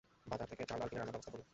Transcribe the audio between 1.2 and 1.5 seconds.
করল।